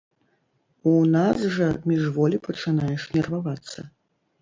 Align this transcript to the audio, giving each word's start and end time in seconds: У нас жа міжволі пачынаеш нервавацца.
У 0.91 0.93
нас 1.17 1.45
жа 1.59 1.69
міжволі 1.91 2.43
пачынаеш 2.51 3.09
нервавацца. 3.17 3.91